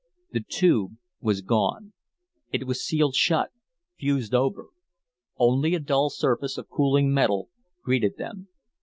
[0.31, 1.93] The Tube was gone.
[2.51, 3.51] It was sealed shut,
[3.99, 4.69] fused over.
[5.37, 7.49] Only a dull surface of cooling metal
[7.83, 8.47] greeted them.